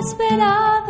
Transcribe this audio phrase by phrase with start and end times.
[0.00, 0.89] inesperado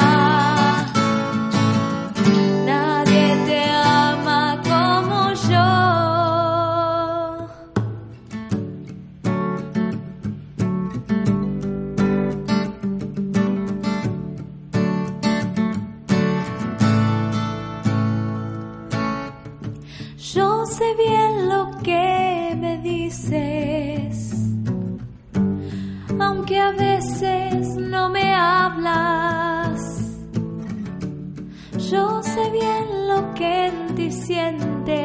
[20.71, 24.33] sé bien lo que me dices,
[26.17, 29.79] aunque a veces no me hablas.
[31.91, 35.00] Yo sé bien lo que en ti sientes